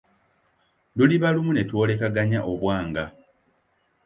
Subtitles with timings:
[0.95, 3.05] Luliba lumu ne twolekaganya obwanga.